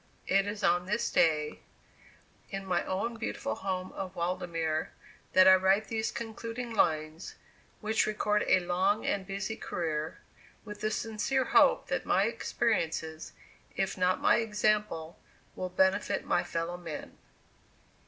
It 0.25 0.47
is 0.47 0.63
on 0.63 0.87
this 0.87 1.11
day, 1.11 1.59
in 2.49 2.65
my 2.65 2.83
own 2.85 3.17
beautiful 3.17 3.53
home 3.53 3.91
of 3.91 4.15
Waldemere, 4.15 4.89
that 5.33 5.47
I 5.47 5.53
write 5.53 5.89
these 5.89 6.11
concluding 6.11 6.73
lines, 6.73 7.35
which 7.81 8.07
record 8.07 8.43
a 8.47 8.61
long 8.61 9.05
and 9.05 9.27
busy 9.27 9.55
career, 9.55 10.17
with 10.65 10.81
the 10.81 10.89
sincere 10.89 11.43
hope 11.45 11.85
that 11.89 12.03
my 12.07 12.23
experiences, 12.23 13.33
if 13.75 13.95
not 13.95 14.19
my 14.19 14.37
example, 14.37 15.19
will 15.55 15.69
benefit 15.69 16.25
my 16.25 16.43
fellow 16.43 16.77
men. 16.77 17.19